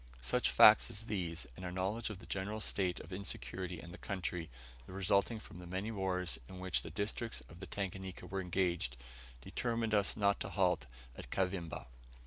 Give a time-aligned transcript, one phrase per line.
[0.23, 3.99] Such facts as these, and our knowledge of the general state of insecurity in the
[3.99, 4.49] country,
[4.87, 8.97] resulting from the many wars in which the districts of the Tanganika were engaged,
[9.41, 11.85] determined us not to halt at Kavimba.